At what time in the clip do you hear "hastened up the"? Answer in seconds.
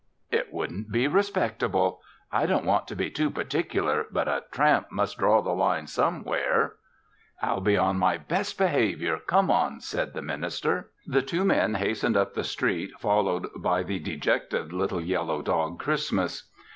11.75-12.43